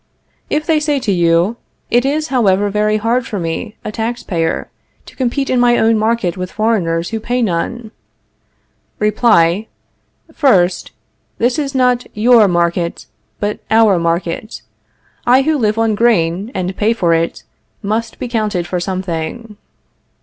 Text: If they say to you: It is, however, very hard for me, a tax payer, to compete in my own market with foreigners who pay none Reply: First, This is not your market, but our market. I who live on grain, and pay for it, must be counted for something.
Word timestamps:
If 0.49 0.65
they 0.65 0.79
say 0.79 0.99
to 0.99 1.11
you: 1.11 1.57
It 1.91 2.05
is, 2.05 2.29
however, 2.29 2.71
very 2.71 2.97
hard 2.97 3.27
for 3.27 3.37
me, 3.37 3.75
a 3.85 3.91
tax 3.91 4.23
payer, 4.23 4.71
to 5.05 5.15
compete 5.15 5.47
in 5.47 5.59
my 5.59 5.77
own 5.77 5.95
market 5.95 6.35
with 6.37 6.51
foreigners 6.51 7.11
who 7.11 7.19
pay 7.19 7.43
none 7.43 7.91
Reply: 8.97 9.67
First, 10.33 10.89
This 11.37 11.59
is 11.59 11.75
not 11.75 12.07
your 12.15 12.47
market, 12.47 13.05
but 13.39 13.59
our 13.69 13.99
market. 13.99 14.63
I 15.27 15.43
who 15.43 15.55
live 15.55 15.77
on 15.77 15.93
grain, 15.93 16.49
and 16.55 16.75
pay 16.75 16.93
for 16.93 17.13
it, 17.13 17.43
must 17.83 18.17
be 18.17 18.27
counted 18.27 18.65
for 18.65 18.79
something. 18.79 19.55